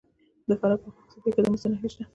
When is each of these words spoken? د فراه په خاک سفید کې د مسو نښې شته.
د 0.47 0.49
فراه 0.59 0.79
په 0.81 0.87
خاک 0.95 1.07
سفید 1.13 1.33
کې 1.35 1.41
د 1.43 1.47
مسو 1.51 1.67
نښې 1.71 1.89
شته. 1.93 2.03